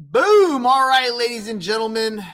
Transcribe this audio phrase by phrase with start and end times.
[0.00, 0.64] Boom.
[0.64, 2.24] All right, ladies and gentlemen.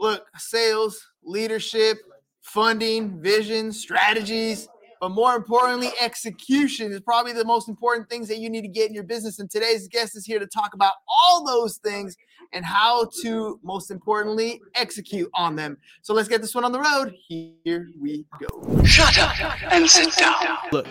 [0.00, 1.98] Look, sales, leadership,
[2.40, 4.66] funding, vision, strategies,
[5.00, 8.88] but more importantly, execution is probably the most important things that you need to get
[8.88, 9.38] in your business.
[9.38, 12.16] And today's guest is here to talk about all those things
[12.52, 15.78] and how to, most importantly, execute on them.
[16.02, 17.14] So let's get this one on the road.
[17.28, 18.82] Here we go.
[18.84, 20.58] Shut up and sit down.
[20.72, 20.88] Look,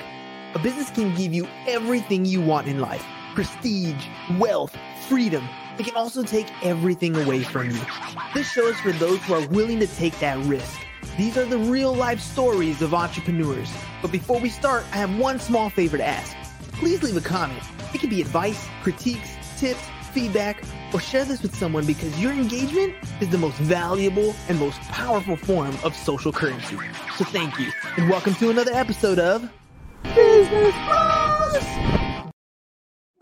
[0.55, 4.07] a business can give you everything you want in life prestige,
[4.37, 4.75] wealth,
[5.07, 5.47] freedom.
[5.77, 7.81] It can also take everything away from you.
[8.33, 10.79] This show is for those who are willing to take that risk.
[11.17, 13.71] These are the real life stories of entrepreneurs.
[14.01, 16.35] But before we start, I have one small favor to ask.
[16.73, 17.63] Please leave a comment.
[17.93, 20.63] It can be advice, critiques, tips, feedback,
[20.93, 25.35] or share this with someone because your engagement is the most valuable and most powerful
[25.35, 26.77] form of social currency.
[27.17, 29.49] So thank you, and welcome to another episode of
[30.03, 32.00] Business Bros!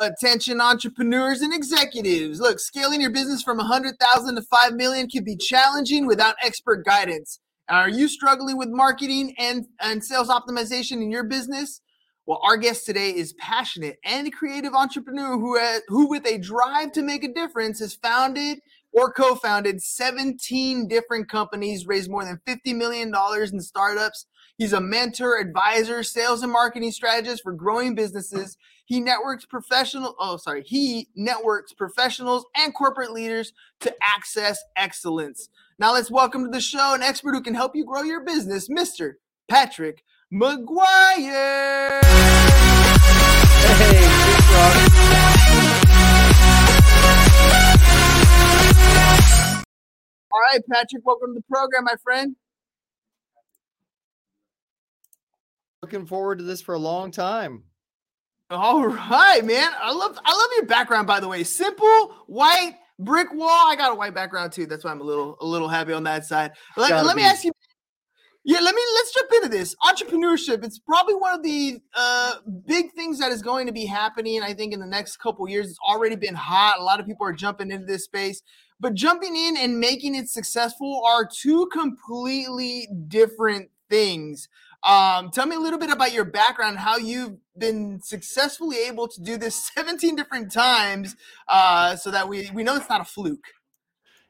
[0.01, 2.39] Attention entrepreneurs and executives.
[2.39, 7.39] Look, scaling your business from 100,000 to 5 million can be challenging without expert guidance.
[7.67, 11.81] Are you struggling with marketing and, and sales optimization in your business?
[12.25, 16.93] Well, our guest today is passionate and creative entrepreneur who, has, who with a drive
[16.93, 18.59] to make a difference, has founded
[18.93, 23.13] or co-founded 17 different companies, raised more than $50 million
[23.51, 24.25] in startups.
[24.57, 28.57] He's a mentor, advisor, sales and marketing strategist for growing businesses.
[28.89, 35.49] He networks professional, oh, sorry, he networks professionals and corporate leaders to access excellence.
[35.77, 38.67] Now let's welcome to the show an expert who can help you grow your business,
[38.67, 39.17] Mr.
[39.47, 42.01] Patrick McGuire.
[43.77, 44.05] Hey,
[50.31, 52.35] All right, Patrick, welcome to the program, my friend.
[55.83, 57.65] Looking forward to this for a long time.
[58.49, 59.71] All right, man.
[59.79, 61.43] I love I love your background, by the way.
[61.43, 63.67] Simple, white, brick wall.
[63.67, 64.65] I got a white background too.
[64.65, 66.51] That's why I'm a little a little happy on that side.
[66.75, 67.51] Let, let me ask you.
[68.45, 70.63] Yeah, let me let's jump into this entrepreneurship.
[70.63, 72.35] It's probably one of the uh,
[72.65, 74.41] big things that is going to be happening.
[74.41, 76.79] I think in the next couple years, it's already been hot.
[76.79, 78.41] A lot of people are jumping into this space,
[78.79, 84.47] but jumping in and making it successful are two completely different things.
[84.83, 89.21] Um, tell me a little bit about your background, how you've been successfully able to
[89.21, 91.15] do this 17 different times,
[91.47, 93.45] uh, so that we we know it's not a fluke.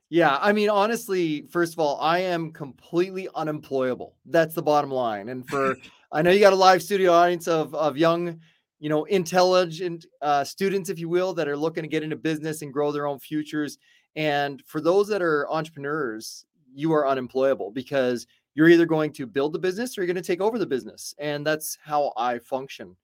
[0.10, 4.16] Yeah, I mean, honestly, first of all, I am completely unemployable.
[4.26, 5.30] That's the bottom line.
[5.30, 5.76] And for
[6.12, 8.40] I know you got a live studio audience of of young,
[8.80, 12.64] you know, intelligent uh, students, if you will, that are looking to get into business
[12.64, 13.78] and grow their own futures.
[14.16, 19.54] And for those that are entrepreneurs, you are unemployable because you're either going to build
[19.54, 21.14] the business or you're going to take over the business.
[21.20, 22.96] And that's how I function.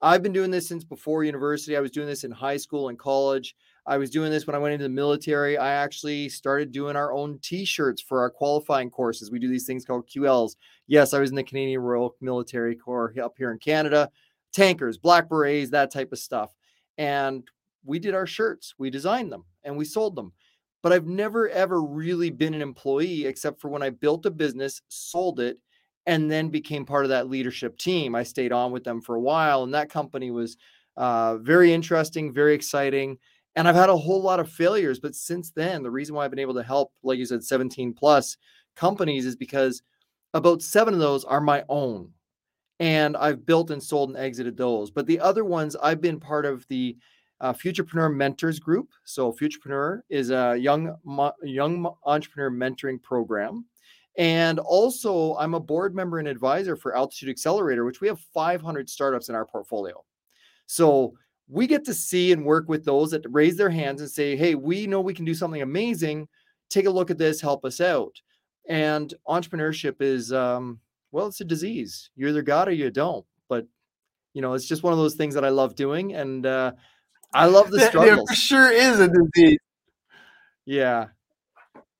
[0.00, 1.76] I've been doing this since before university.
[1.76, 3.54] I was doing this in high school and college.
[3.86, 5.58] I was doing this when I went into the military.
[5.58, 9.30] I actually started doing our own t-shirts for our qualifying courses.
[9.30, 10.56] We do these things called QLs.
[10.88, 14.10] Yes, I was in the Canadian Royal Military Corps up here in Canada,
[14.52, 16.52] tankers, black berets, that type of stuff.
[16.98, 17.44] And
[17.84, 20.32] we did our shirts, we designed them, and we sold them.
[20.82, 24.82] But I've never ever really been an employee except for when I built a business,
[24.88, 25.58] sold it,
[26.06, 28.14] and then became part of that leadership team.
[28.14, 30.56] I stayed on with them for a while, and that company was
[30.96, 33.18] uh, very interesting, very exciting
[33.54, 34.98] and I've had a whole lot of failures.
[34.98, 37.92] But since then, the reason why I've been able to help, like you said, 17
[37.92, 38.36] plus
[38.76, 39.82] companies is because
[40.32, 42.10] about seven of those are my own.
[42.80, 44.90] And I've built and sold and exited those.
[44.90, 46.96] But the other ones, I've been part of the
[47.42, 48.90] uh, Futurpreneur Mentors Group.
[49.04, 50.96] So Futurpreneur is a young
[51.42, 53.66] young entrepreneur mentoring program.
[54.16, 58.88] And also, I'm a board member and advisor for Altitude Accelerator, which we have 500
[58.88, 60.04] startups in our portfolio.
[60.66, 61.14] So
[61.48, 64.54] we get to see and work with those that raise their hands and say, Hey,
[64.54, 66.28] we know we can do something amazing.
[66.70, 68.20] Take a look at this, help us out.
[68.68, 70.78] And entrepreneurship is, um,
[71.10, 72.10] well, it's a disease.
[72.14, 73.26] You either got it or you don't.
[73.48, 73.66] But,
[74.32, 76.14] you know, it's just one of those things that I love doing.
[76.14, 76.72] And uh,
[77.32, 78.28] I love the struggles.
[78.28, 79.58] There sure is a disease.
[80.64, 81.08] Yeah.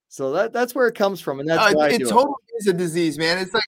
[0.09, 1.41] So that that's where it comes from.
[1.41, 2.61] And that's uh, why it totally it.
[2.61, 3.39] is a disease, man.
[3.39, 3.65] It's like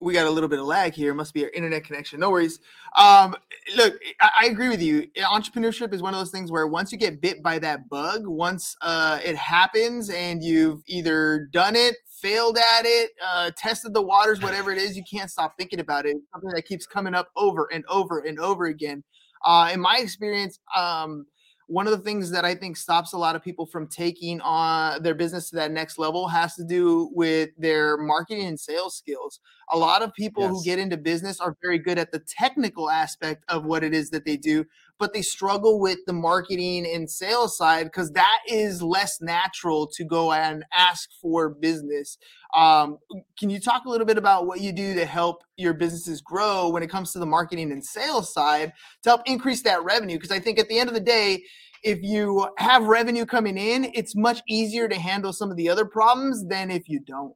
[0.00, 1.10] we got a little bit of lag here.
[1.10, 2.20] It must be our internet connection.
[2.20, 2.60] No worries.
[2.96, 3.34] Um,
[3.76, 5.08] look, I, I, agree with you.
[5.16, 8.76] Entrepreneurship is one of those things where once you get bit by that bug, once
[8.82, 14.40] uh, it happens and you've either done it, failed at it, uh, tested the waters,
[14.40, 16.10] whatever it is, you can't stop thinking about it.
[16.10, 19.02] It's something that keeps coming up over and over and over again.
[19.44, 21.26] Uh, in my experience, um,
[21.68, 25.02] one of the things that I think stops a lot of people from taking on
[25.02, 29.40] their business to that next level has to do with their marketing and sales skills.
[29.72, 30.50] A lot of people yes.
[30.50, 34.08] who get into business are very good at the technical aspect of what it is
[34.10, 34.64] that they do,
[34.98, 40.04] but they struggle with the marketing and sales side because that is less natural to
[40.04, 42.18] go and ask for business.
[42.54, 42.98] Um,
[43.38, 46.68] can you talk a little bit about what you do to help your businesses grow
[46.68, 48.72] when it comes to the marketing and sales side
[49.02, 50.16] to help increase that revenue?
[50.16, 51.42] Because I think at the end of the day,
[51.84, 55.84] if you have revenue coming in, it's much easier to handle some of the other
[55.84, 57.34] problems than if you don't.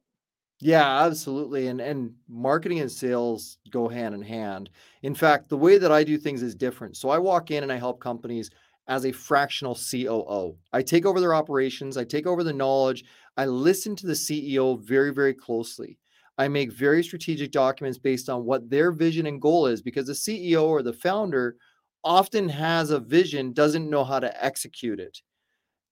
[0.65, 1.67] Yeah, absolutely.
[1.67, 4.69] And and marketing and sales go hand in hand.
[5.01, 6.95] In fact, the way that I do things is different.
[6.95, 8.49] So I walk in and I help companies
[8.87, 10.57] as a fractional COO.
[10.71, 13.03] I take over their operations, I take over the knowledge,
[13.37, 15.97] I listen to the CEO very very closely.
[16.37, 20.15] I make very strategic documents based on what their vision and goal is because the
[20.15, 21.57] CEO or the founder
[22.05, 25.19] often has a vision, doesn't know how to execute it.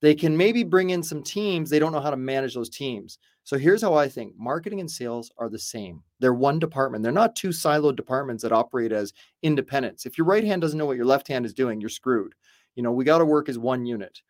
[0.01, 3.19] They can maybe bring in some teams, they don't know how to manage those teams.
[3.43, 6.03] So here's how I think marketing and sales are the same.
[6.19, 7.03] They're one department.
[7.03, 10.05] They're not two siloed departments that operate as independents.
[10.05, 12.35] If your right hand doesn't know what your left hand is doing, you're screwed.
[12.75, 14.21] You know, we got to work as one unit.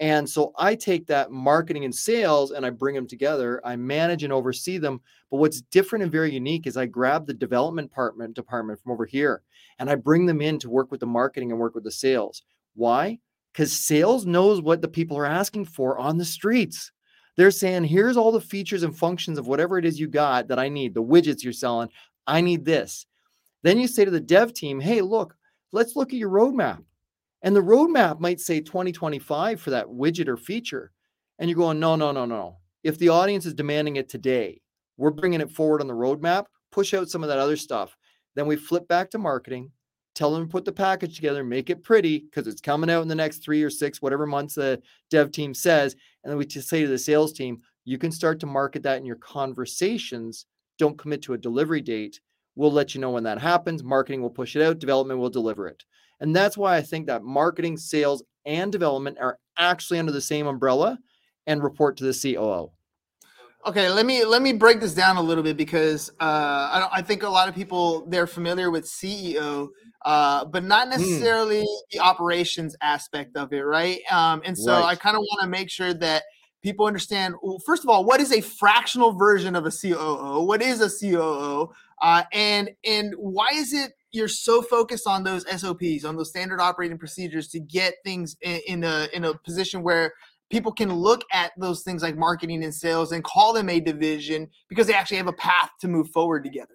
[0.00, 3.60] And so I take that marketing and sales and I bring them together.
[3.64, 5.00] I manage and oversee them.
[5.30, 9.06] But what's different and very unique is I grab the development department department from over
[9.06, 9.42] here
[9.78, 12.42] and I bring them in to work with the marketing and work with the sales.
[12.74, 13.18] Why?
[13.52, 16.90] Because sales knows what the people are asking for on the streets.
[17.36, 20.58] They're saying, here's all the features and functions of whatever it is you got that
[20.58, 21.88] I need, the widgets you're selling.
[22.26, 23.06] I need this.
[23.62, 25.34] Then you say to the dev team, hey, look,
[25.72, 26.82] let's look at your roadmap.
[27.42, 30.92] And the roadmap might say 2025 for that widget or feature.
[31.38, 32.58] And you're going, no, no, no, no.
[32.84, 34.60] If the audience is demanding it today,
[34.96, 37.96] we're bringing it forward on the roadmap, push out some of that other stuff.
[38.34, 39.70] Then we flip back to marketing,
[40.22, 43.08] tell them to put the package together, make it pretty because it's coming out in
[43.08, 44.80] the next three or six, whatever months the
[45.10, 45.96] dev team says.
[46.22, 48.98] And then we just say to the sales team, you can start to market that
[48.98, 50.46] in your conversations.
[50.78, 52.20] Don't commit to a delivery date.
[52.54, 53.82] We'll let you know when that happens.
[53.82, 55.82] Marketing will push it out, development will deliver it.
[56.20, 60.46] And that's why I think that marketing, sales, and development are actually under the same
[60.46, 61.00] umbrella
[61.48, 62.70] and report to the COO.
[63.64, 67.02] Okay, let me let me break this down a little bit because uh, I, I
[67.02, 69.68] think a lot of people they're familiar with CEO,
[70.04, 71.00] uh, but not hmm.
[71.00, 71.90] necessarily mm.
[71.92, 74.00] the operations aspect of it, right?
[74.10, 74.84] Um, and so right.
[74.84, 76.24] I kind of want to make sure that
[76.62, 77.36] people understand.
[77.40, 80.42] Well, first of all, what is a fractional version of a COO?
[80.44, 81.70] What is a COO?
[82.00, 86.60] Uh, and and why is it you're so focused on those SOPs, on those standard
[86.60, 90.14] operating procedures to get things in, in a in a position where
[90.52, 94.46] people can look at those things like marketing and sales and call them a division
[94.68, 96.74] because they actually have a path to move forward together?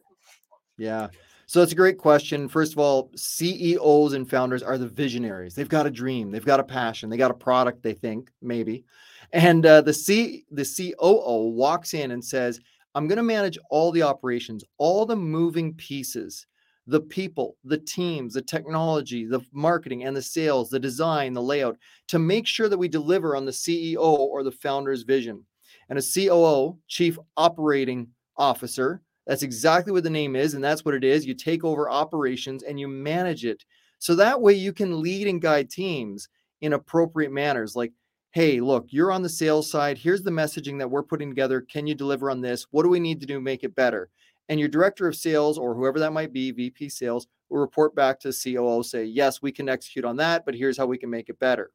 [0.79, 1.09] Yeah.
[1.45, 2.49] So it's a great question.
[2.49, 5.53] First of all, CEOs and founders are the visionaries.
[5.53, 7.83] They've got a dream, they've got a passion, they got a product.
[7.83, 8.83] They think maybe,
[9.31, 12.59] and uh, the C the COO walks in and says,
[12.95, 16.47] "I'm going to manage all the operations, all the moving pieces
[16.87, 21.77] the people, the teams, the technology, the marketing and the sales, the design, the layout
[22.07, 25.45] to make sure that we deliver on the CEO or the founder's vision.
[25.89, 28.07] And a COO, Chief Operating
[28.37, 30.53] Officer, that's exactly what the name is.
[30.53, 31.25] And that's what it is.
[31.25, 33.65] You take over operations and you manage it.
[33.99, 36.29] So that way you can lead and guide teams
[36.61, 37.75] in appropriate manners.
[37.75, 37.91] Like,
[38.31, 39.97] hey, look, you're on the sales side.
[39.97, 41.61] Here's the messaging that we're putting together.
[41.61, 42.65] Can you deliver on this?
[42.71, 44.09] What do we need to do to make it better?
[44.49, 48.19] And your director of sales or whoever that might be, VP sales, will report back
[48.19, 51.09] to the COO, say, yes, we can execute on that, but here's how we can
[51.09, 51.71] make it better.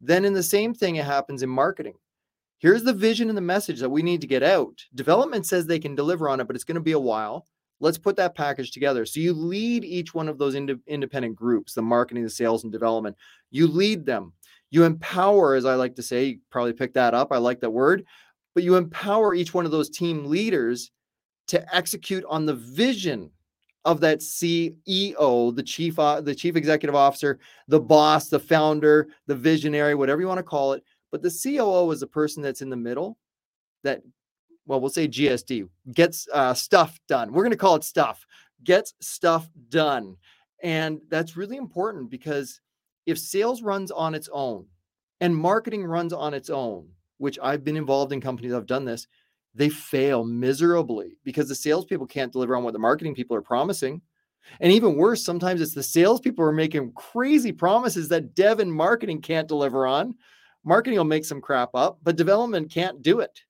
[0.00, 1.94] Then, in the same thing, it happens in marketing.
[2.58, 4.82] Here's the vision and the message that we need to get out.
[4.94, 7.46] Development says they can deliver on it, but it's going to be a while.
[7.80, 9.04] Let's put that package together.
[9.04, 12.72] So you lead each one of those ind- independent groups, the marketing, the sales, and
[12.72, 13.16] development.
[13.50, 14.32] You lead them.
[14.70, 17.32] You empower, as I like to say, you probably picked that up.
[17.32, 18.04] I like that word,
[18.54, 20.90] but you empower each one of those team leaders
[21.48, 23.30] to execute on the vision
[23.84, 29.34] of that CEO, the chief, uh, the chief executive officer, the boss, the founder, the
[29.34, 30.82] visionary, whatever you want to call it.
[31.12, 33.18] But the COO is the person that's in the middle
[33.82, 34.02] that,
[34.66, 37.32] well, we'll say GSD gets uh, stuff done.
[37.32, 38.26] We're going to call it stuff,
[38.64, 40.16] gets stuff done.
[40.62, 42.60] And that's really important because
[43.04, 44.64] if sales runs on its own
[45.20, 49.06] and marketing runs on its own, which I've been involved in companies, I've done this,
[49.54, 54.02] they fail miserably because the salespeople can't deliver on what the marketing people are promising.
[54.60, 59.22] And even worse, sometimes it's the salespeople are making crazy promises that dev and marketing
[59.22, 60.14] can't deliver on.
[60.64, 63.42] Marketing will make some crap up, but development can't do it.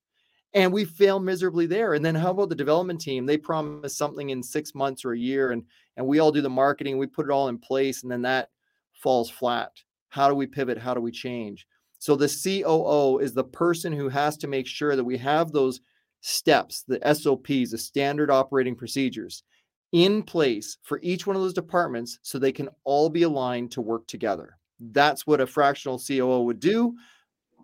[0.53, 1.95] And we fail miserably there.
[1.95, 3.25] And then how about the development team?
[3.25, 5.63] They promise something in six months or a year, and,
[5.97, 8.49] and we all do the marketing, we put it all in place, and then that
[8.93, 9.71] falls flat.
[10.09, 10.77] How do we pivot?
[10.77, 11.67] How do we change?
[11.99, 15.81] So the COO is the person who has to make sure that we have those
[16.25, 19.43] steps, the SOPs, the standard operating procedures
[19.91, 23.81] in place for each one of those departments so they can all be aligned to
[23.81, 24.57] work together.
[24.79, 26.95] That's what a fractional COO would do,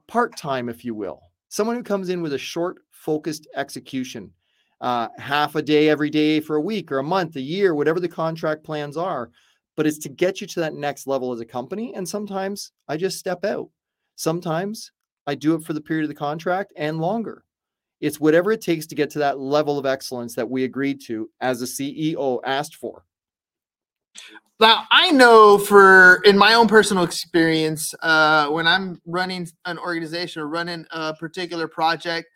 [0.07, 1.21] part time, if you will.
[1.49, 4.31] Someone who comes in with a short, focused execution,
[4.79, 7.99] uh, half a day every day for a week or a month, a year, whatever
[7.99, 9.31] the contract plans are.
[9.75, 11.93] But it's to get you to that next level as a company.
[11.95, 13.69] And sometimes I just step out.
[14.15, 14.91] Sometimes
[15.25, 17.43] I do it for the period of the contract and longer.
[18.01, 21.29] It's whatever it takes to get to that level of excellence that we agreed to
[21.39, 23.05] as a CEO asked for.
[24.59, 30.41] Now, I know for in my own personal experience, uh, when I'm running an organization
[30.41, 32.27] or running a particular project,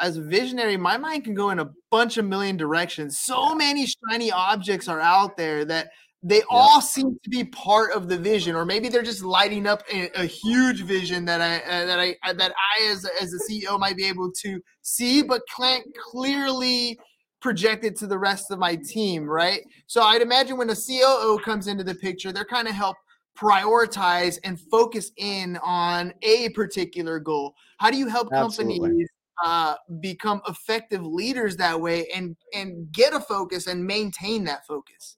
[0.00, 3.18] as a visionary, my mind can go in a bunch of million directions.
[3.18, 5.90] So many shiny objects are out there that
[6.22, 6.44] they yeah.
[6.50, 10.08] all seem to be part of the vision, or maybe they're just lighting up a,
[10.14, 13.78] a huge vision that I uh, that I uh, that I as as a CEO
[13.78, 16.98] might be able to see, but can't clearly
[17.40, 19.62] project it to the rest of my team, right?
[19.88, 22.96] So I'd imagine when a COO comes into the picture, they're kind of help
[23.36, 27.54] prioritize and focus in on a particular goal.
[27.78, 28.78] How do you help Absolutely.
[28.78, 29.08] companies
[29.44, 35.16] uh, become effective leaders that way and and get a focus and maintain that focus?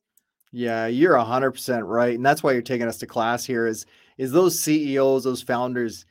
[0.57, 3.67] Yeah, you're hundred percent right, and that's why you're taking us to class here.
[3.67, 3.87] Is
[4.19, 6.07] is those CEOs, those founders,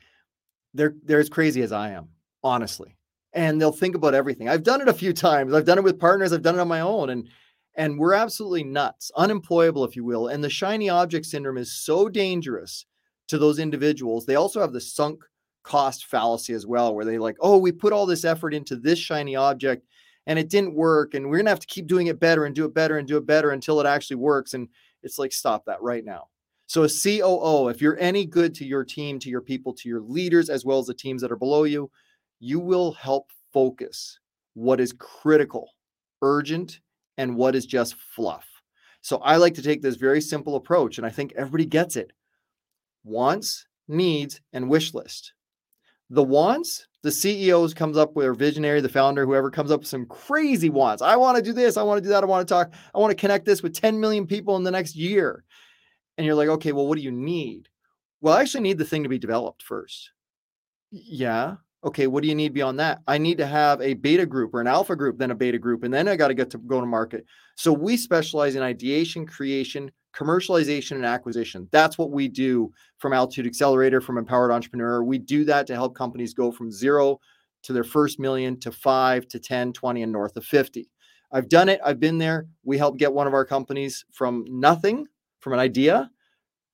[0.73, 2.09] they're they're as crazy as I am,
[2.43, 2.97] honestly,
[3.31, 4.49] and they'll think about everything.
[4.49, 5.53] I've done it a few times.
[5.53, 6.33] I've done it with partners.
[6.33, 7.29] I've done it on my own, and
[7.75, 10.27] and we're absolutely nuts, unemployable, if you will.
[10.27, 12.85] And the shiny object syndrome is so dangerous
[13.29, 14.25] to those individuals.
[14.25, 15.23] They also have the sunk
[15.63, 18.99] cost fallacy as well, where they like, oh, we put all this effort into this
[18.99, 19.87] shiny object
[20.27, 22.55] and it didn't work and we're going to have to keep doing it better and
[22.55, 24.67] do it better and do it better until it actually works and
[25.01, 26.27] it's like stop that right now.
[26.67, 30.01] So a coo if you're any good to your team to your people to your
[30.01, 31.91] leaders as well as the teams that are below you
[32.39, 34.19] you will help focus
[34.53, 35.71] what is critical
[36.21, 36.79] urgent
[37.17, 38.47] and what is just fluff.
[39.01, 42.11] So i like to take this very simple approach and i think everybody gets it.
[43.03, 45.33] Wants needs and wish list.
[46.09, 49.89] The wants the CEOs comes up with, or visionary, the founder, whoever comes up with
[49.89, 51.01] some crazy wants.
[51.01, 51.75] I want to do this.
[51.75, 52.23] I want to do that.
[52.23, 52.73] I want to talk.
[52.95, 55.43] I want to connect this with 10 million people in the next year.
[56.17, 57.67] And you're like, okay, well, what do you need?
[58.21, 60.11] Well, I actually need the thing to be developed first.
[60.91, 61.55] Yeah.
[61.83, 62.07] Okay.
[62.07, 63.01] What do you need beyond that?
[63.05, 65.83] I need to have a beta group or an alpha group, then a beta group,
[65.83, 67.25] and then I got to get to go to market.
[67.57, 71.67] So we specialize in ideation, creation, commercialization and acquisition.
[71.71, 75.03] That's what we do from Altitude Accelerator, from Empowered Entrepreneur.
[75.03, 77.19] We do that to help companies go from zero
[77.63, 80.89] to their first million to five to 10, 20, and north of 50.
[81.31, 81.79] I've done it.
[81.83, 82.47] I've been there.
[82.63, 85.07] We helped get one of our companies from nothing,
[85.39, 86.11] from an idea,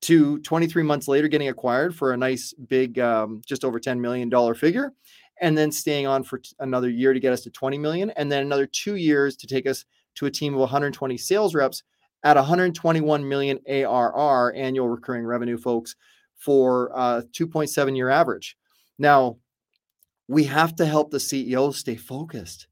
[0.02, 4.30] to 23 months later getting acquired for a nice big, um, just over $10 million
[4.54, 4.92] figure,
[5.40, 8.30] and then staying on for t- another year to get us to 20 million, and
[8.30, 9.84] then another two years to take us
[10.16, 11.82] to a team of 120 sales reps
[12.22, 15.96] at 121 million ARR annual recurring revenue, folks,
[16.36, 18.56] for uh, 2.7 year average.
[18.98, 19.36] Now,
[20.28, 22.68] we have to help the CEOs stay focused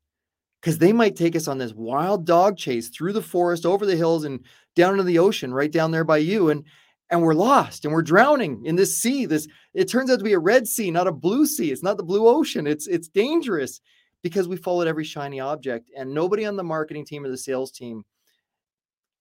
[0.60, 3.96] because they might take us on this wild dog chase through the forest, over the
[3.96, 4.40] hills, and
[4.76, 6.64] down into the ocean, right down there by you, and
[7.10, 9.24] and we're lost and we're drowning in this sea.
[9.24, 11.72] This it turns out to be a red sea, not a blue sea.
[11.72, 12.66] It's not the blue ocean.
[12.66, 13.80] It's it's dangerous
[14.22, 17.72] because we followed every shiny object, and nobody on the marketing team or the sales
[17.72, 18.04] team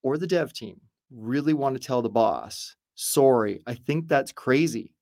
[0.03, 0.79] or the dev team
[1.11, 4.93] really want to tell the boss, sorry, I think that's crazy.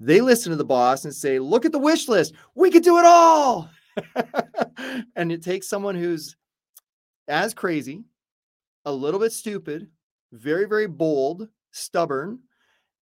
[0.00, 2.34] They listen to the boss and say, look at the wish list.
[2.54, 3.70] We could do it all.
[5.16, 6.36] and it takes someone who's
[7.28, 8.04] as crazy,
[8.84, 9.88] a little bit stupid,
[10.32, 12.40] very, very bold, stubborn,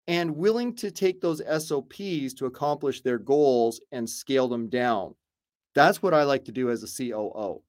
[0.09, 5.15] and willing to take those SOPs to accomplish their goals and scale them down.
[5.75, 7.63] That's what I like to do as a COO.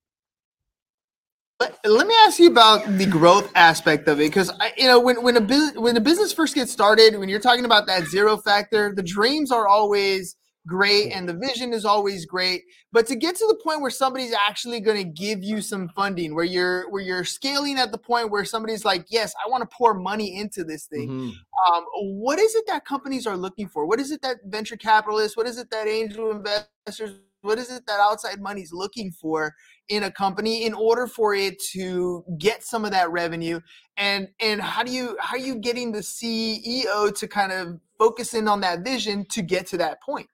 [1.62, 5.22] Let, let me ask you about the growth aspect of it, because you know when
[5.22, 8.36] when a business when a business first gets started, when you're talking about that zero
[8.36, 12.64] factor, the dreams are always great and the vision is always great.
[12.92, 16.34] But to get to the point where somebody's actually going to give you some funding
[16.34, 19.76] where you're where you're scaling at the point where somebody's like yes i want to
[19.76, 21.74] pour money into this thing mm-hmm.
[21.74, 21.84] um,
[22.22, 23.86] what is it that companies are looking for?
[23.86, 27.86] What is it that venture capitalists what is it that angel investors what is it
[27.88, 29.54] that outside money is looking for
[29.92, 33.60] in a company in order for it to get some of that revenue?
[33.98, 38.34] And and how do you how are you getting the ceo to kind of focus
[38.34, 40.28] in on that vision to get to that point?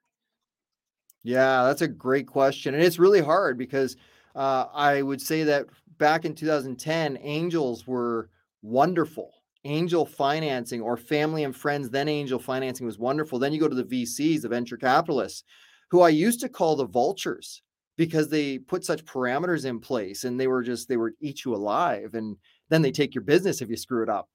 [1.24, 3.98] Yeah that's a great question and it's really hard because
[4.36, 5.66] uh, i would say that
[5.98, 8.30] back in 2010 angels were
[8.62, 9.34] wonderful.
[9.64, 13.40] Angel financing or family and friends then angel financing was wonderful.
[13.40, 15.44] Then you go to the vcs the venture capitalists
[15.90, 17.62] who I used to call the vultures
[17.98, 21.54] because they put such parameters in place and they were just they were eat you
[21.54, 22.38] alive and
[22.70, 24.30] Then they take your business if you screw it up.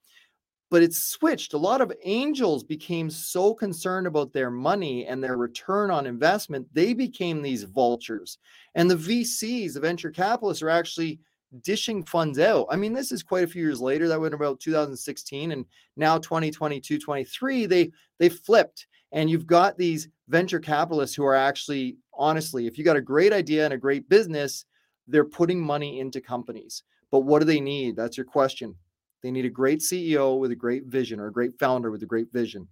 [0.69, 1.53] But it's switched.
[1.53, 6.67] A lot of angels became so concerned about their money and their return on investment,
[6.73, 8.39] they became these vultures.
[8.73, 11.19] And the VCs, the venture capitalists, are actually
[11.61, 12.65] dishing funds out.
[12.71, 14.07] I mean, this is quite a few years later.
[14.07, 15.65] That went about 2016, and
[15.95, 18.87] now 2022, 23, they they flipped.
[19.13, 23.31] And you've got these venture capitalists who are actually, honestly, if you got a great
[23.31, 24.65] idea and a great business,
[25.07, 26.83] they're putting money into companies.
[27.11, 27.95] But what do they need?
[27.95, 28.75] That's your question.
[29.21, 32.07] They need a great CEO with a great vision or a great founder with a
[32.07, 32.67] great vision.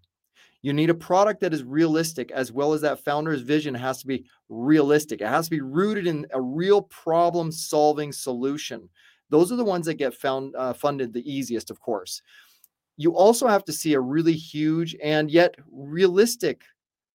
[0.64, 4.08] You need a product that is realistic, as well as that founder's vision has to
[4.08, 5.22] be realistic.
[5.22, 8.90] It has to be rooted in a real problem solving solution.
[9.30, 12.22] Those are the ones that get found uh, funded the easiest, of course.
[12.98, 16.64] You also have to see a really huge and yet realistic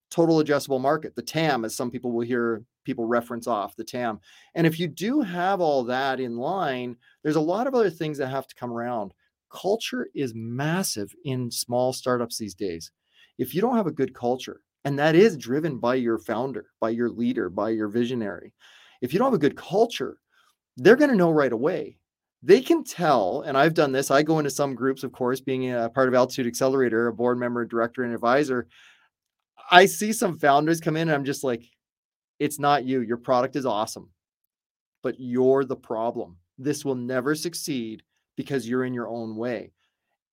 [0.09, 4.19] total addressable market, the TAM, as some people will hear people reference off the TAM.
[4.55, 8.17] And if you do have all that in line, there's a lot of other things
[8.17, 9.13] that have to come around.
[9.51, 12.91] Culture is massive in small startups these days.
[13.37, 16.91] If you don't have a good culture, and that is driven by your founder, by
[16.91, 18.53] your leader, by your visionary,
[19.01, 20.17] if you don't have a good culture,
[20.77, 21.97] they're going to know right away.
[22.43, 24.11] They can tell, and I've done this.
[24.11, 27.39] I go into some groups, of course, being a part of Altitude Accelerator, a board
[27.39, 28.67] member, director, and advisor.
[29.71, 31.63] I see some founders come in and I'm just like,
[32.39, 33.01] it's not you.
[33.01, 34.09] Your product is awesome,
[35.01, 36.37] but you're the problem.
[36.57, 38.03] This will never succeed
[38.35, 39.71] because you're in your own way.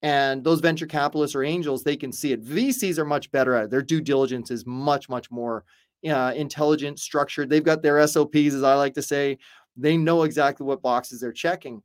[0.02, 2.44] And those venture capitalists or angels, they can see it.
[2.44, 3.70] VCs are much better at it.
[3.70, 5.64] Their due diligence is much, much more
[6.06, 7.48] uh, intelligent, structured.
[7.48, 9.38] They've got their SOPs, as I like to say.
[9.76, 11.82] They know exactly what boxes they're checking.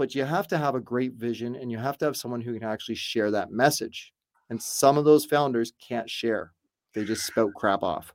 [0.00, 2.58] But you have to have a great vision and you have to have someone who
[2.58, 4.14] can actually share that message.
[4.48, 6.52] And some of those founders can't share.
[6.94, 8.14] They just spout crap off.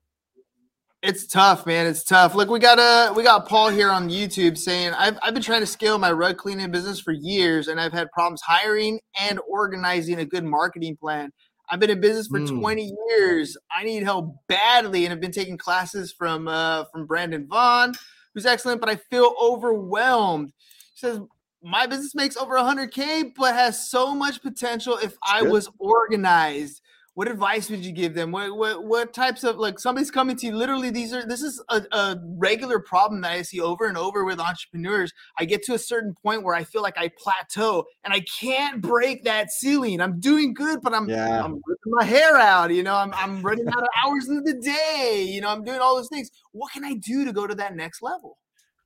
[1.04, 1.86] It's tough, man.
[1.86, 2.34] It's tough.
[2.34, 5.44] Look, we got a uh, we got Paul here on YouTube saying I've I've been
[5.44, 9.39] trying to scale my rug cleaning business for years, and I've had problems hiring and
[9.48, 11.30] organizing a good marketing plan.
[11.70, 12.60] I've been in business for mm.
[12.60, 13.56] 20 years.
[13.72, 17.93] I need help badly, and I've been taking classes from uh, from Brandon Vaughn,
[18.34, 20.48] who's excellent, but I feel overwhelmed.
[20.48, 21.19] He says
[21.65, 26.82] my business makes over 100k, but has so much potential if I was organized
[27.15, 28.30] what advice would you give them?
[28.30, 30.56] What, what what types of like somebody's coming to you?
[30.56, 34.25] Literally, these are this is a, a, regular problem that I see over and over
[34.25, 35.13] with entrepreneurs.
[35.39, 38.82] I get to a certain point where I feel like I plateau and I can't
[38.82, 40.01] break that ceiling.
[40.01, 41.41] I'm doing good, but I'm yeah.
[41.41, 42.71] I'm ripping my hair out.
[42.71, 45.25] You know, I'm I'm running out of hours of the day.
[45.25, 46.30] You know, I'm doing all those things.
[46.51, 48.38] What can I do to go to that next level?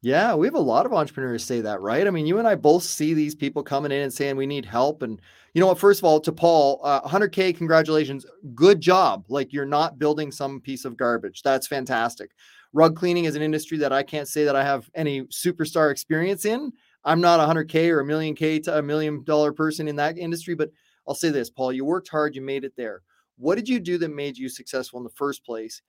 [0.01, 2.07] Yeah, we have a lot of entrepreneurs say that, right?
[2.07, 4.63] I mean, you and I both see these people coming in and saying we need
[4.65, 5.01] help.
[5.01, 5.19] And
[5.53, 5.79] you know what?
[5.79, 8.25] First of all, to Paul, uh, 100K, congratulations.
[8.55, 9.25] Good job.
[9.27, 11.41] Like you're not building some piece of garbage.
[11.41, 12.31] That's fantastic.
[12.71, 16.45] Rug cleaning is an industry that I can't say that I have any superstar experience
[16.45, 16.71] in.
[17.03, 20.17] I'm not a 100K or a million K to a million dollar person in that
[20.17, 20.71] industry, but
[21.07, 23.01] I'll say this, Paul, you worked hard, you made it there.
[23.37, 25.81] What did you do that made you successful in the first place?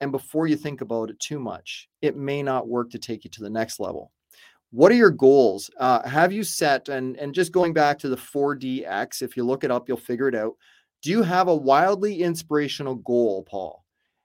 [0.00, 3.30] And before you think about it too much, it may not work to take you
[3.30, 4.12] to the next level.
[4.70, 5.70] What are your goals?
[5.78, 9.64] Uh, have you set, and, and just going back to the 4DX, if you look
[9.64, 10.54] it up, you'll figure it out.
[11.02, 13.84] Do you have a wildly inspirational goal, Paul?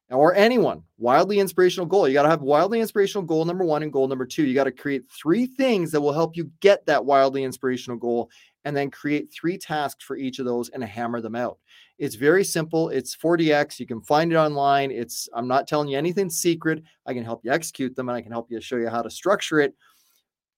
[0.10, 2.06] Or anyone, wildly inspirational goal.
[2.06, 4.44] You got to have wildly inspirational goal number one and goal number two.
[4.44, 8.30] You got to create three things that will help you get that wildly inspirational goal
[8.65, 11.58] and then create three tasks for each of those and hammer them out.
[11.97, 12.89] It's very simple.
[12.89, 13.80] It's 4DX.
[13.80, 14.91] You can find it online.
[14.91, 16.84] It's I'm not telling you anything secret.
[17.06, 19.10] I can help you execute them and I can help you show you how to
[19.10, 19.76] structure it.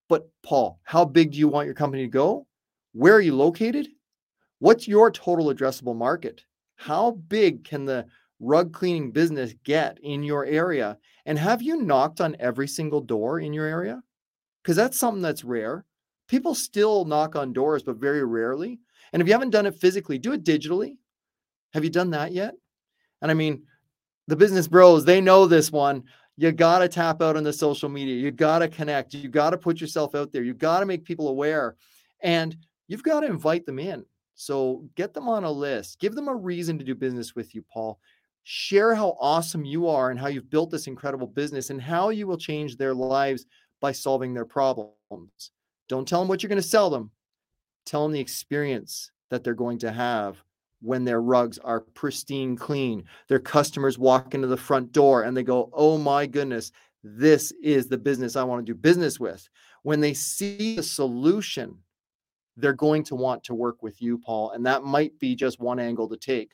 [0.10, 2.46] But Paul, how big do you want your company to go?
[2.94, 3.88] Where are you located?
[4.60, 6.44] What's your total addressable market?
[6.76, 8.06] How big can the
[8.40, 10.98] rug cleaning business get in your area?
[11.26, 14.02] And have you knocked on every single door in your area?
[14.62, 15.86] Because that's something that's rare.
[16.28, 18.80] People still knock on doors, but very rarely.
[19.12, 20.98] And if you haven't done it physically, do it digitally.
[21.74, 22.56] Have you done that yet?
[23.22, 23.64] And I mean,
[24.28, 26.04] the business bros, they know this one.
[26.38, 28.16] You got to tap out on the social media.
[28.16, 29.14] You got to connect.
[29.14, 30.44] You got to put yourself out there.
[30.44, 31.76] You got to make people aware.
[32.22, 32.56] And
[32.88, 34.06] you've got to invite them in.
[34.36, 36.00] So get them on a list.
[36.00, 38.00] Give them a reason to do business with you, Paul.
[38.44, 42.28] Share how awesome you are and how you've built this incredible business and how you
[42.28, 43.46] will change their lives
[43.80, 45.52] by solving their problems.
[45.90, 47.12] Don't tell them what you're going to sell them.
[47.86, 50.38] Tell them the experience that they're going to have
[50.82, 53.06] when their rugs are pristine clean.
[53.28, 56.72] Their customers walk into the front door and they go, Oh my goodness,
[57.04, 59.48] this is the business I want to do business with.
[59.84, 61.78] When they see the solution,
[62.56, 64.52] they're going to want to work with you, Paul.
[64.52, 66.52] And that might be just one angle to take.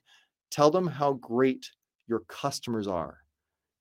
[0.50, 1.70] Tell them how great
[2.08, 3.18] your customers are.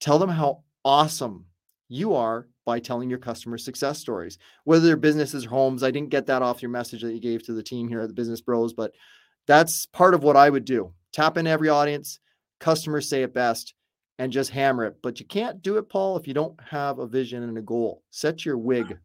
[0.01, 1.47] Tell them how awesome
[1.89, 5.83] you are by telling your customers success stories, whether they're businesses or homes.
[5.83, 8.09] I didn't get that off your message that you gave to the team here at
[8.09, 8.93] the Business Bros, but
[9.47, 10.93] that's part of what I would do.
[11.15, 12.21] Tap in every audience,
[12.61, 13.73] customers say it best,
[14.19, 14.97] and just hammer it.
[15.03, 18.03] But you can't do it, Paul, if you don't have a vision and a goal.
[18.11, 18.99] Set your wig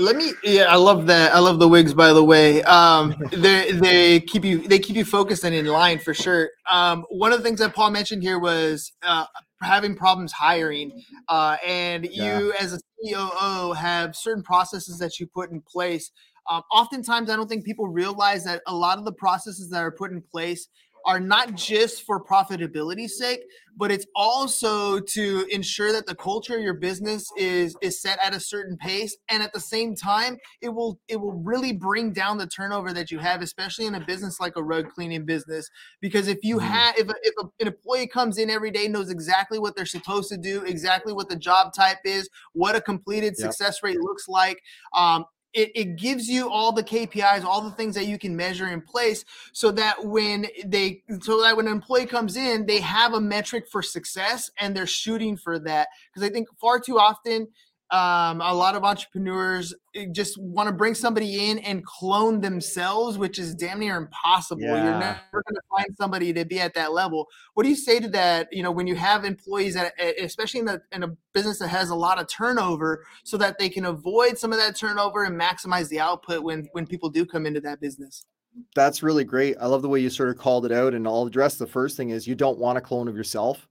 [0.00, 3.72] let me yeah i love that i love the wigs by the way um they
[3.72, 7.38] they keep you they keep you focused and in line for sure um one of
[7.38, 9.24] the things that paul mentioned here was uh
[9.62, 12.38] having problems hiring uh and yeah.
[12.38, 16.10] you as a coo have certain processes that you put in place
[16.50, 19.90] um, oftentimes i don't think people realize that a lot of the processes that are
[19.90, 20.68] put in place
[21.08, 23.40] are not just for profitability sake,
[23.78, 28.34] but it's also to ensure that the culture of your business is is set at
[28.34, 32.36] a certain pace and at the same time it will it will really bring down
[32.36, 36.28] the turnover that you have especially in a business like a rug cleaning business because
[36.28, 36.66] if you mm-hmm.
[36.66, 39.86] have if, a, if a, an employee comes in every day knows exactly what they're
[39.86, 43.52] supposed to do exactly what the job type is what a completed yep.
[43.52, 44.60] success rate looks like
[44.94, 48.68] um, it, it gives you all the KPIs, all the things that you can measure
[48.68, 53.14] in place so that when they so that when an employee comes in, they have
[53.14, 55.88] a metric for success and they're shooting for that.
[56.12, 57.48] Because I think far too often
[57.90, 63.16] um, a lot of entrepreneurs eh, just want to bring somebody in and clone themselves,
[63.16, 64.60] which is damn near impossible.
[64.62, 64.84] Yeah.
[64.84, 67.28] You're never going to find somebody to be at that level.
[67.54, 68.48] What do you say to that?
[68.52, 71.88] You know, when you have employees that, especially in, the, in a business that has
[71.88, 75.88] a lot of turnover, so that they can avoid some of that turnover and maximize
[75.88, 78.26] the output when when people do come into that business.
[78.74, 79.56] That's really great.
[79.60, 81.96] I love the way you sort of called it out, and I'll address the first
[81.96, 83.66] thing is you don't want a clone of yourself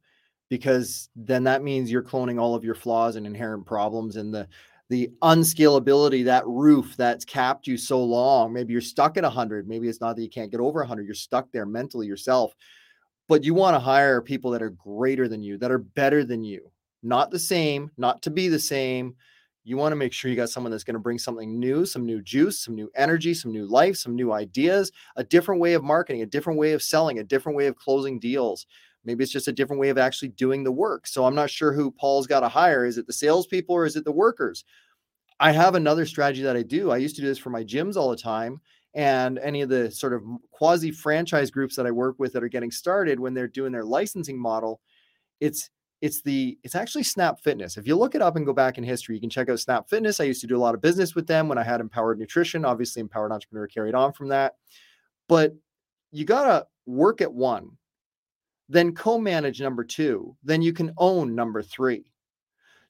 [0.50, 4.48] because then that means you're cloning all of your flaws and inherent problems and the
[4.90, 9.90] the unscalability that roof that's capped you so long maybe you're stuck at 100 maybe
[9.90, 12.54] it's not that you can't get over 100 you're stuck there mentally yourself
[13.28, 16.44] but you want to hire people that are greater than you that are better than
[16.44, 16.72] you
[17.04, 19.16] not the same not to be the same.
[19.64, 22.06] You want to make sure you got someone that's going to bring something new some
[22.06, 25.84] new juice some new energy some new life some new ideas a different way of
[25.84, 28.66] marketing a different way of selling a different way of closing deals
[29.08, 31.08] Maybe it's just a different way of actually doing the work.
[31.08, 32.86] So I'm not sure who Paul's got to hire.
[32.86, 34.66] Is it the salespeople or is it the workers?
[35.40, 36.92] I have another strategy that I do.
[36.92, 38.60] I used to do this for my gyms all the time.
[38.94, 42.50] And any of the sort of quasi franchise groups that I work with that are
[42.50, 44.82] getting started when they're doing their licensing model,
[45.40, 45.70] it's
[46.02, 47.78] it's the it's actually Snap Fitness.
[47.78, 49.90] If you look it up and go back in history, you can check out Snap
[49.90, 50.20] Fitness.
[50.20, 52.66] I used to do a lot of business with them when I had Empowered Nutrition.
[52.66, 54.56] Obviously, Empowered Entrepreneur carried on from that.
[55.30, 55.54] But
[56.12, 57.77] you gotta work at one
[58.70, 62.12] then co-manage number two, then you can own number three.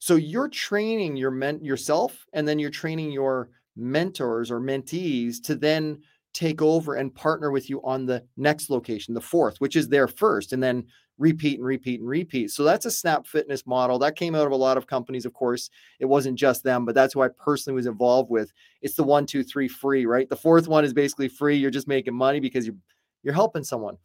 [0.00, 5.54] So you're training your men yourself, and then you're training your mentors or mentees to
[5.54, 6.00] then
[6.34, 10.06] take over and partner with you on the next location, the fourth, which is their
[10.06, 10.84] first, and then
[11.18, 12.50] repeat and repeat and repeat.
[12.50, 15.26] So that's a Snap Fitness model that came out of a lot of companies.
[15.26, 18.52] Of course, it wasn't just them, but that's who I personally was involved with.
[18.82, 20.28] It's the one, two, three free, right?
[20.28, 21.56] The fourth one is basically free.
[21.56, 22.76] You're just making money because you're
[23.24, 23.96] you're helping someone.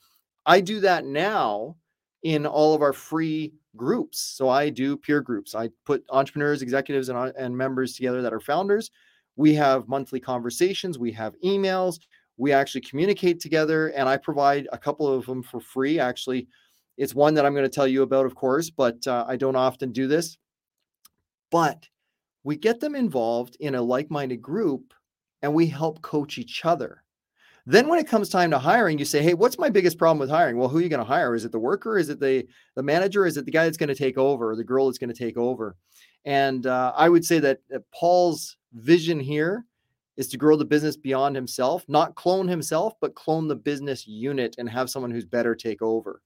[0.46, 1.78] I do that now
[2.24, 4.20] in all of our free groups.
[4.20, 5.56] So I do peer groups.
[5.56, 8.92] I put entrepreneurs, executives, and, uh, and members together that are founders.
[9.36, 12.00] We have monthly conversations, we have emails,
[12.38, 16.00] we actually communicate together, and I provide a couple of them for free.
[16.00, 16.48] Actually,
[16.98, 19.56] it's one that I'm going to tell you about, of course, but uh, I don't
[19.56, 20.38] often do this.
[21.50, 21.88] But
[22.44, 24.94] we get them involved in a like minded group
[25.42, 27.03] and we help coach each other.
[27.66, 30.30] Then when it comes time to hiring, you say, "Hey, what's my biggest problem with
[30.30, 31.34] hiring?" Well, who are you going to hire?
[31.34, 31.98] Is it the worker?
[31.98, 32.46] Is it the
[32.76, 33.26] the manager?
[33.26, 35.18] Is it the guy that's going to take over, or the girl that's going to
[35.18, 35.76] take over?
[36.26, 37.60] And uh, I would say that
[37.94, 39.66] Paul's vision here
[40.18, 44.56] is to grow the business beyond himself, not clone himself, but clone the business unit
[44.58, 46.22] and have someone who's better take over.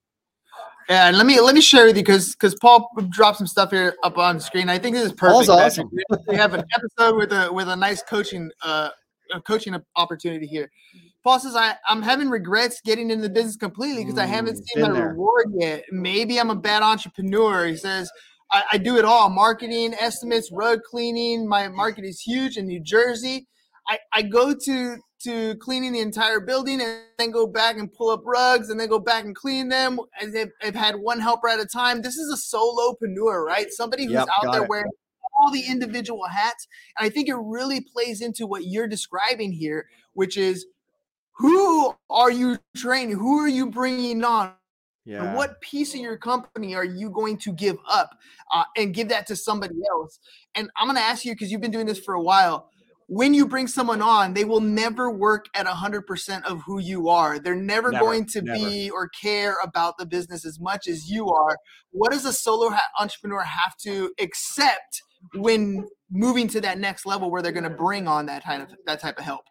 [0.89, 3.71] Yeah, and let me let me share with you because because Paul dropped some stuff
[3.71, 4.69] here up on screen.
[4.69, 5.34] I think this is perfect.
[5.34, 5.89] Paul's awesome.
[6.28, 8.89] we have an episode with a with a nice coaching uh
[9.45, 10.71] coaching opportunity here.
[11.28, 14.66] Paul says, I, I'm having regrets getting into the business completely because mm, I haven't
[14.66, 15.10] seen my there.
[15.10, 15.84] reward yet.
[15.92, 17.66] Maybe I'm a bad entrepreneur.
[17.66, 18.10] He says,
[18.50, 21.46] I, I, do it all marketing, estimates, rug cleaning.
[21.46, 23.46] My market is huge in New Jersey.
[23.90, 28.10] I, I go to to cleaning the entire building and then go back and pull
[28.10, 30.00] up rugs and then go back and clean them.
[30.22, 32.04] And they've, they've had one helper at a time.
[32.04, 33.68] This is a solopreneur, right?
[33.72, 34.70] Somebody who's yep, out there it.
[34.70, 34.92] wearing
[35.38, 36.68] all the individual hats.
[36.98, 40.66] And I think it really plays into what you're describing here, which is
[41.38, 43.15] who are you training?
[43.17, 44.54] Who are you bringing on?
[45.06, 45.36] Yeah.
[45.36, 48.10] What piece of your company are you going to give up
[48.54, 50.19] uh, and give that to somebody else?
[50.56, 52.69] And I'm going to ask you because you've been doing this for a while.
[53.10, 57.39] when you bring someone on, they will never work at 100% of who you are.
[57.39, 58.58] They're never, Never, going to never.
[58.60, 61.56] be or care about the business as much as you are.
[61.91, 65.02] What does a solo ha- entrepreneur have to accept
[65.36, 68.69] when moving to that next level where they're going to bring on that kind of
[68.88, 69.45] that type of help?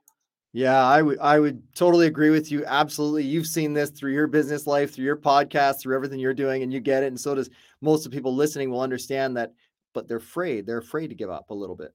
[0.57, 2.65] Yeah, I would I would totally agree with you.
[2.65, 3.25] Absolutely.
[3.25, 6.73] You've seen this through your business life, through your podcast, through everything you're doing, and
[6.73, 7.09] you get it.
[7.09, 7.51] And so does
[7.83, 9.53] most of the people listening will understand that,
[9.93, 10.65] but they're afraid.
[10.65, 11.93] They're afraid to give up a little bit,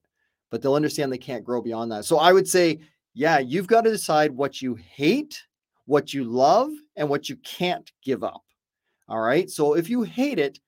[0.48, 2.04] but they'll understand they can't grow beyond that.
[2.04, 2.78] So I would say,
[3.14, 5.42] yeah, you've got to decide what you hate,
[5.86, 8.44] what you love, and what you can't give up.
[9.08, 9.50] All right.
[9.50, 10.60] So if you hate it,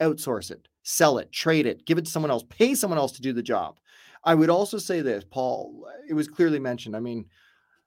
[0.00, 3.22] outsource it, sell it, trade it, give it to someone else, pay someone else to
[3.22, 3.80] do the job.
[4.24, 6.96] I would also say this, Paul, it was clearly mentioned.
[6.96, 7.26] I mean,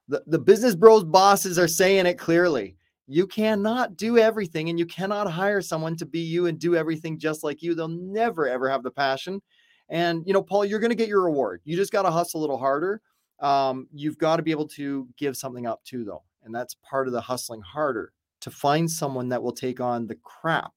[0.08, 2.76] the, the business bros bosses are saying it clearly.
[3.08, 7.20] You cannot do everything and you cannot hire someone to be you and do everything
[7.20, 7.76] just like you.
[7.76, 9.42] They'll never ever have the passion.
[9.90, 11.62] And you know, Paul, you're going to get your reward.
[11.66, 13.02] You just got to hustle a little harder.
[13.40, 16.24] Um, you've got to be able to give something up too, though.
[16.44, 20.18] And that's part of the hustling harder to find someone that will take on the
[20.24, 20.74] crap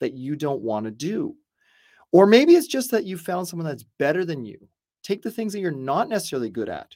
[0.00, 1.34] that you don't want to do.
[2.12, 4.58] Or maybe it's just that you found someone that's better than you.
[5.02, 6.94] Take the things that you're not necessarily good at.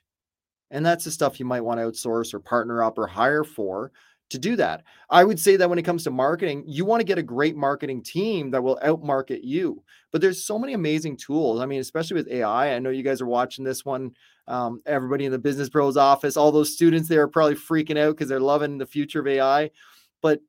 [0.70, 3.92] And that's the stuff you might want to outsource or partner up or hire for
[4.30, 4.82] to do that.
[5.10, 7.56] I would say that when it comes to marketing, you want to get a great
[7.56, 9.82] marketing team that will outmarket you.
[10.10, 11.60] But there's so many amazing tools.
[11.60, 12.74] I mean, especially with AI.
[12.74, 14.12] I know you guys are watching this one.
[14.48, 18.16] Um, everybody in the Business Bros office, all those students there are probably freaking out
[18.16, 19.70] because they're loving the future of AI.
[20.20, 20.40] But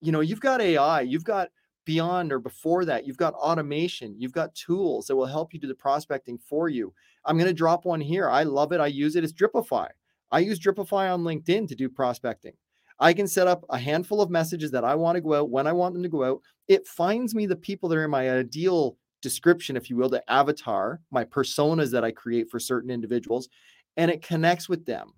[0.00, 1.48] you know, you've got AI, you've got
[1.86, 5.66] beyond or before that, you've got automation, you've got tools that will help you do
[5.66, 6.92] the prospecting for you.
[7.24, 8.28] I'm going to drop one here.
[8.28, 8.80] I love it.
[8.80, 9.24] I use it.
[9.24, 9.88] It's Dripify.
[10.30, 12.52] I use Dripify on LinkedIn to do prospecting.
[12.98, 15.66] I can set up a handful of messages that I want to go out when
[15.66, 16.42] I want them to go out.
[16.68, 20.28] It finds me the people that are in my ideal description, if you will, the
[20.30, 23.48] avatar, my personas that I create for certain individuals,
[23.96, 25.12] and it connects with them.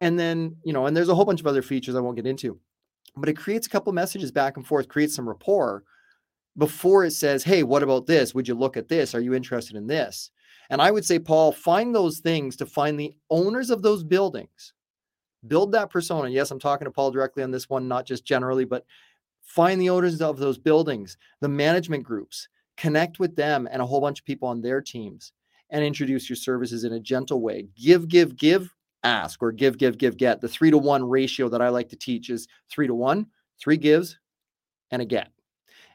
[0.00, 2.26] And then, you know, and there's a whole bunch of other features I won't get
[2.26, 2.58] into,
[3.16, 5.84] but it creates a couple messages back and forth, creates some rapport
[6.56, 8.34] before it says, Hey, what about this?
[8.34, 9.14] Would you look at this?
[9.14, 10.30] Are you interested in this?
[10.70, 14.72] And I would say, Paul, find those things to find the owners of those buildings.
[15.46, 16.30] Build that persona.
[16.30, 18.86] Yes, I'm talking to Paul directly on this one, not just generally, but
[19.42, 24.00] find the owners of those buildings, the management groups, connect with them and a whole
[24.00, 25.32] bunch of people on their teams
[25.70, 27.66] and introduce your services in a gentle way.
[27.76, 28.74] Give, give, give,
[29.04, 30.40] ask, or give, give, give, get.
[30.40, 33.26] The three to one ratio that I like to teach is three to one,
[33.60, 34.18] three gives
[34.90, 35.30] and a get.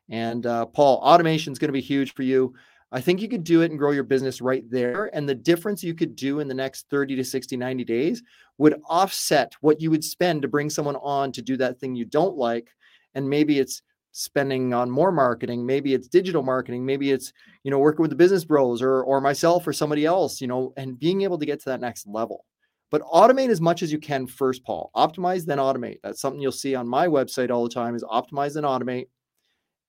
[0.09, 2.53] And uh, Paul, automation is going to be huge for you.
[2.91, 5.11] I think you could do it and grow your business right there.
[5.13, 8.23] And the difference you could do in the next 30 to 60, 90 days
[8.57, 12.05] would offset what you would spend to bring someone on to do that thing you
[12.05, 12.71] don't like.
[13.13, 17.31] And maybe it's spending on more marketing, maybe it's digital marketing, maybe it's,
[17.63, 20.73] you know, working with the business bros or or myself or somebody else, you know,
[20.77, 22.45] and being able to get to that next level.
[22.91, 24.89] But automate as much as you can first, Paul.
[24.95, 25.99] Optimize, then automate.
[26.03, 29.07] That's something you'll see on my website all the time is optimize and automate.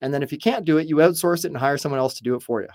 [0.02, 2.22] And then if you can't do it, you outsource it and hire someone else to
[2.22, 2.68] do it for you.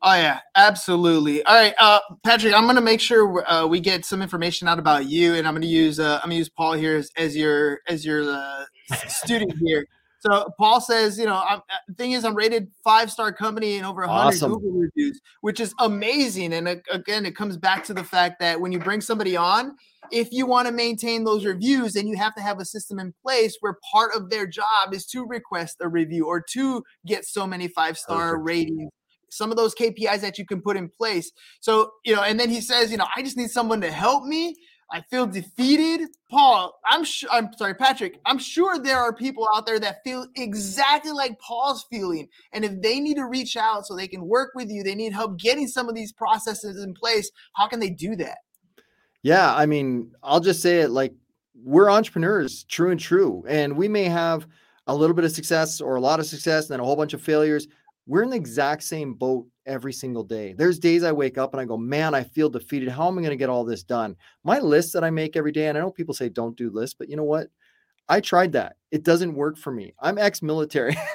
[0.00, 1.42] Oh yeah, absolutely.
[1.42, 5.06] All right, uh, Patrick, I'm gonna make sure uh, we get some information out about
[5.06, 8.06] you, and I'm gonna use uh, I'm gonna use Paul here as, as your as
[8.06, 8.64] your uh,
[9.08, 9.84] student here.
[10.20, 13.76] So Paul says, you know, I'm, uh, the thing is, I'm rated five star company
[13.76, 14.52] and over 100 Awesome.
[14.52, 16.52] Google reviews, which is amazing.
[16.52, 19.76] And uh, again, it comes back to the fact that when you bring somebody on,
[20.10, 23.14] if you want to maintain those reviews, then you have to have a system in
[23.22, 27.46] place where part of their job is to request a review or to get so
[27.46, 28.90] many five star ratings
[29.30, 31.30] some of those KPIs that you can put in place.
[31.60, 34.24] So, you know, and then he says, you know, I just need someone to help
[34.24, 34.54] me.
[34.90, 36.08] I feel defeated.
[36.30, 38.20] Paul, I'm I'm sorry, Patrick.
[38.24, 42.28] I'm sure there are people out there that feel exactly like Paul's feeling.
[42.52, 45.12] And if they need to reach out so they can work with you, they need
[45.12, 47.30] help getting some of these processes in place.
[47.54, 48.38] How can they do that?
[49.22, 51.12] Yeah, I mean, I'll just say it like
[51.54, 53.44] we're entrepreneurs, true and true.
[53.46, 54.46] And we may have
[54.86, 57.12] a little bit of success or a lot of success and then a whole bunch
[57.12, 57.66] of failures.
[58.06, 60.54] We're in the exact same boat every single day.
[60.56, 62.88] There's days I wake up and I go, man, I feel defeated.
[62.88, 64.16] How am I going to get all this done?
[64.42, 66.96] My list that I make every day, and I know people say don't do lists,
[66.98, 67.48] but you know what?
[68.08, 68.76] I tried that.
[68.90, 69.92] It doesn't work for me.
[70.00, 70.96] I'm ex military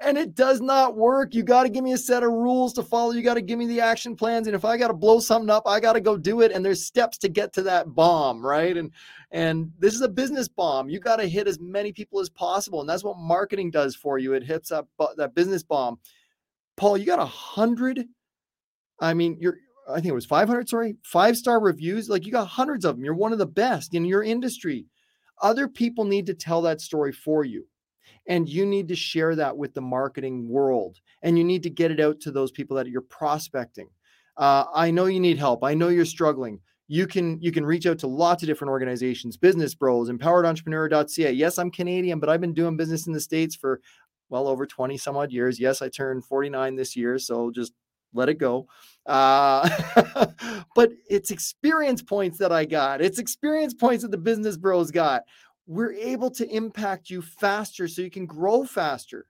[0.00, 1.34] and it does not work.
[1.34, 3.12] You got to give me a set of rules to follow.
[3.12, 4.46] You got to give me the action plans.
[4.46, 6.52] And if I got to blow something up, I got to go do it.
[6.52, 8.76] And there's steps to get to that bomb, right?
[8.76, 8.90] And
[9.30, 10.88] and this is a business bomb.
[10.88, 12.80] You got to hit as many people as possible.
[12.80, 14.32] And that's what marketing does for you.
[14.32, 15.98] It hits that, that business bomb.
[16.80, 18.06] Paul, you got a hundred.
[19.00, 22.08] I mean, you're I think it was 500, sorry, five star reviews.
[22.08, 23.04] Like you got hundreds of them.
[23.04, 24.86] You're one of the best in your industry.
[25.42, 27.66] Other people need to tell that story for you.
[28.28, 30.96] And you need to share that with the marketing world.
[31.22, 33.88] And you need to get it out to those people that you're prospecting.
[34.38, 35.62] Uh, I know you need help.
[35.62, 36.60] I know you're struggling.
[36.88, 41.32] You can you can reach out to lots of different organizations, Business Bros, empoweredentrepreneur.ca.
[41.32, 43.82] Yes, I'm Canadian, but I've been doing business in the States for
[44.30, 45.60] well over 20 some odd years.
[45.60, 47.72] Yes, I turned 49 this year, so just
[48.12, 48.66] let it go.
[49.06, 49.68] Uh,
[50.74, 53.00] but it's experience points that I got.
[53.00, 55.24] It's experience points that the business bros got.
[55.66, 59.26] We're able to impact you faster so you can grow faster.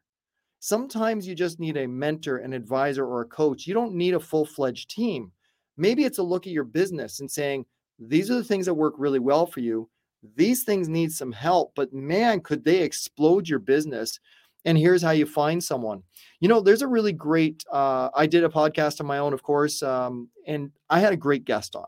[0.60, 3.66] Sometimes you just need a mentor, an advisor, or a coach.
[3.66, 5.32] You don't need a full fledged team.
[5.76, 7.64] Maybe it's a look at your business and saying,
[7.98, 9.88] these are the things that work really well for you.
[10.36, 14.20] These things need some help, but man, could they explode your business?
[14.64, 16.02] And here's how you find someone.
[16.40, 19.42] You know, there's a really great, uh, I did a podcast on my own, of
[19.42, 21.86] course, um, and I had a great guest on.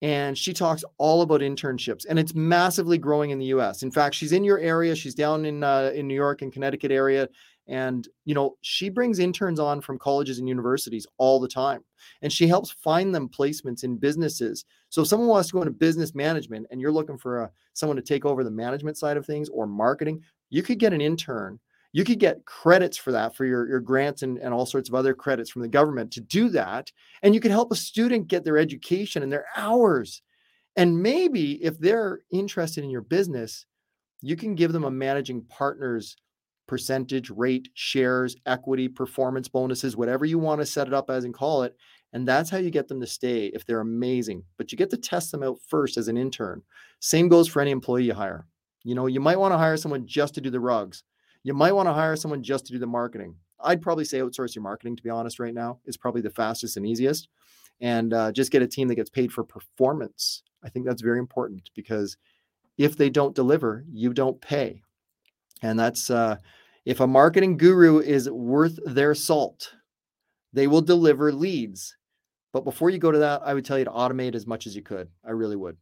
[0.00, 3.84] And she talks all about internships, and it's massively growing in the U.S.
[3.84, 4.96] In fact, she's in your area.
[4.96, 7.28] She's down in uh, in New York and Connecticut area,
[7.68, 11.84] and you know she brings interns on from colleges and universities all the time,
[12.20, 14.64] and she helps find them placements in businesses.
[14.88, 17.94] So if someone wants to go into business management, and you're looking for a, someone
[17.94, 21.60] to take over the management side of things or marketing, you could get an intern
[21.92, 24.94] you could get credits for that for your, your grants and, and all sorts of
[24.94, 26.90] other credits from the government to do that.
[27.22, 30.22] And you could help a student get their education and their hours.
[30.76, 33.66] And maybe if they're interested in your business,
[34.22, 36.16] you can give them a managing partner's
[36.66, 41.34] percentage, rate, shares, equity, performance bonuses, whatever you want to set it up as and
[41.34, 41.76] call it.
[42.14, 44.44] And that's how you get them to stay if they're amazing.
[44.56, 46.62] But you get to test them out first as an intern.
[47.00, 48.46] Same goes for any employee you hire.
[48.84, 51.02] You know, you might want to hire someone just to do the rugs.
[51.44, 53.36] You might want to hire someone just to do the marketing.
[53.60, 56.76] I'd probably say outsource your marketing, to be honest, right now is probably the fastest
[56.76, 57.28] and easiest.
[57.80, 60.42] And uh, just get a team that gets paid for performance.
[60.64, 62.16] I think that's very important because
[62.78, 64.82] if they don't deliver, you don't pay.
[65.62, 66.36] And that's uh,
[66.84, 69.74] if a marketing guru is worth their salt,
[70.52, 71.96] they will deliver leads.
[72.52, 74.76] But before you go to that, I would tell you to automate as much as
[74.76, 75.08] you could.
[75.24, 75.76] I really would.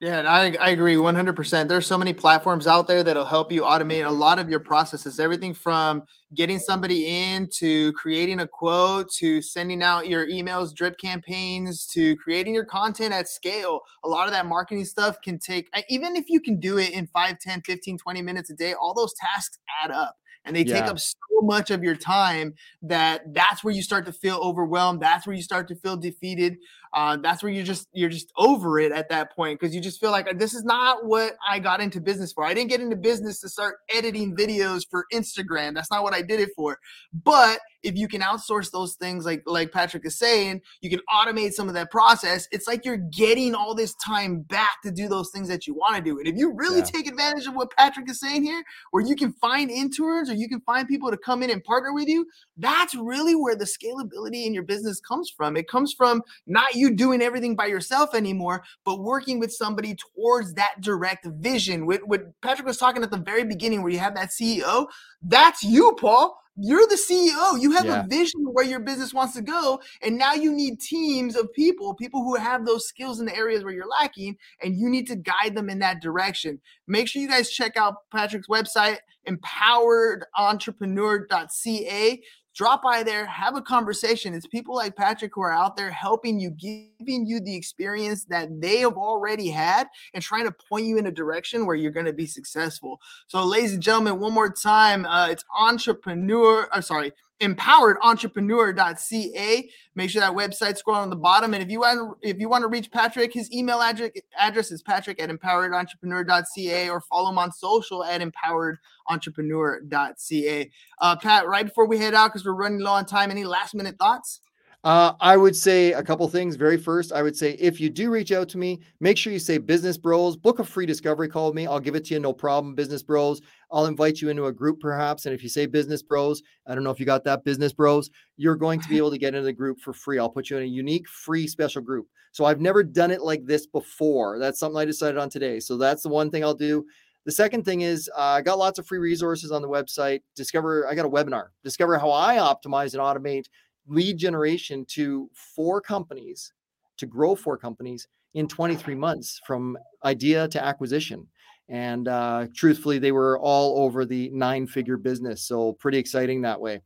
[0.00, 1.68] Yeah, and I, I agree 100%.
[1.68, 5.20] There's so many platforms out there that'll help you automate a lot of your processes.
[5.20, 10.96] Everything from getting somebody in to creating a quote to sending out your emails, drip
[10.98, 13.80] campaigns to creating your content at scale.
[14.02, 17.06] A lot of that marketing stuff can take, even if you can do it in
[17.08, 20.80] 5, 10, 15, 20 minutes a day, all those tasks add up and they yeah.
[20.80, 25.00] take up so much of your time that that's where you start to feel overwhelmed
[25.00, 26.56] that's where you start to feel defeated
[26.92, 30.00] uh, that's where you just you're just over it at that point because you just
[30.00, 32.96] feel like this is not what i got into business for i didn't get into
[32.96, 36.78] business to start editing videos for instagram that's not what i did it for
[37.24, 41.52] but if you can outsource those things like like patrick is saying you can automate
[41.52, 45.30] some of that process it's like you're getting all this time back to do those
[45.30, 46.84] things that you want to do and if you really yeah.
[46.84, 50.48] take advantage of what patrick is saying here where you can find interns or you
[50.48, 54.46] can find people to come in and partner with you that's really where the scalability
[54.46, 55.56] in your business comes from.
[55.56, 60.54] It comes from not you doing everything by yourself anymore but working with somebody towards
[60.54, 61.86] that direct vision.
[61.86, 64.86] What, what patrick was talking at the very beginning where you have that ceo
[65.22, 67.60] that's you paul you're the CEO.
[67.60, 68.04] You have yeah.
[68.04, 69.80] a vision of where your business wants to go.
[70.02, 73.64] And now you need teams of people, people who have those skills in the areas
[73.64, 76.60] where you're lacking, and you need to guide them in that direction.
[76.86, 82.22] Make sure you guys check out Patrick's website, empoweredentrepreneur.ca
[82.60, 84.34] drop by there, have a conversation.
[84.34, 88.60] It's people like Patrick who are out there helping you, giving you the experience that
[88.60, 92.04] they have already had, and trying to point you in a direction where you're going
[92.04, 93.00] to be successful.
[93.28, 96.68] So, ladies and gentlemen, one more time, uh, it's entrepreneur.
[96.70, 99.70] I'm sorry, empoweredentrepreneur.ca.
[99.94, 101.54] Make sure that website scroll on the bottom.
[101.54, 104.82] And if you want if you want to reach Patrick, his email address address is
[104.82, 110.70] patrick at empoweredentrepreneur.ca or follow him on social at empoweredentrepreneur.ca.
[111.00, 113.74] Uh, Pat, right before we head out, because we're running low on time, any last
[113.74, 114.40] minute thoughts?
[114.82, 116.56] Uh, I would say a couple things.
[116.56, 119.38] Very first, I would say if you do reach out to me, make sure you
[119.38, 120.38] say Business Bros.
[120.38, 121.66] Book a free discovery call with me.
[121.66, 122.74] I'll give it to you, no problem.
[122.74, 123.42] Business Bros.
[123.70, 125.26] I'll invite you into a group perhaps.
[125.26, 128.08] And if you say Business Bros, I don't know if you got that Business Bros,
[128.38, 130.18] you're going to be able to get into the group for free.
[130.18, 132.06] I'll put you in a unique free special group.
[132.32, 134.38] So I've never done it like this before.
[134.38, 135.60] That's something I decided on today.
[135.60, 136.86] So that's the one thing I'll do.
[137.26, 140.20] The second thing is uh, I got lots of free resources on the website.
[140.36, 141.48] Discover, I got a webinar.
[141.64, 143.44] Discover how I optimize and automate
[143.90, 146.52] lead generation to four companies
[146.96, 151.26] to grow four companies in 23 months from idea to acquisition.
[151.68, 155.42] And uh, truthfully, they were all over the nine figure business.
[155.42, 156.80] So pretty exciting that way.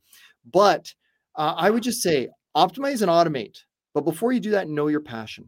[0.51, 0.93] But
[1.35, 3.59] uh, I would just say optimize and automate.
[3.93, 5.47] But before you do that, know your passion.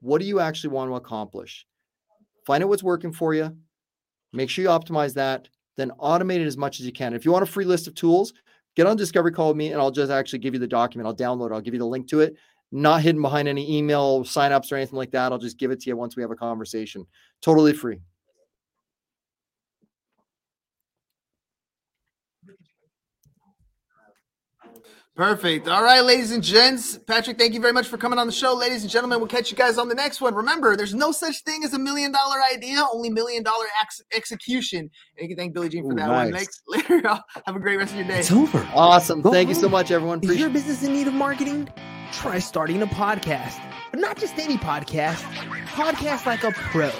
[0.00, 1.66] What do you actually want to accomplish?
[2.46, 3.56] Find out what's working for you.
[4.32, 5.48] Make sure you optimize that.
[5.76, 7.14] Then automate it as much as you can.
[7.14, 8.32] If you want a free list of tools,
[8.78, 11.08] get on Discovery Call with me and I'll just actually give you the document.
[11.08, 11.52] I'll download it.
[11.52, 12.36] I'll give you the link to it.
[12.70, 15.32] not hidden behind any email signups or anything like that.
[15.32, 17.04] I'll just give it to you once we have a conversation.
[17.42, 17.98] Totally free.
[25.18, 25.66] Perfect.
[25.66, 26.96] All right, ladies and gents.
[26.96, 28.54] Patrick, thank you very much for coming on the show.
[28.54, 30.32] Ladies and gentlemen, we'll catch you guys on the next one.
[30.32, 34.78] Remember, there's no such thing as a million dollar idea, only million dollar ex- execution.
[34.78, 36.26] And you can thank Billy Jean for Ooh, that nice.
[36.26, 36.32] one.
[36.34, 37.02] Next, later,
[37.46, 38.20] have a great rest of your day.
[38.20, 38.64] It's over.
[38.72, 39.20] Awesome.
[39.20, 40.20] Go Thank you so much, everyone.
[40.22, 41.68] Is your business in need of marketing?
[42.12, 43.60] Try starting a podcast.
[43.90, 45.22] But not just any podcast,
[45.72, 46.92] podcast like a pro.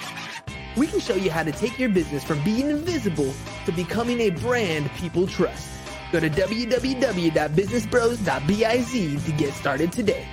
[0.75, 3.33] We can show you how to take your business from being invisible
[3.65, 5.69] to becoming a brand people trust.
[6.11, 10.25] Go to www.businessbros.biz to get started today.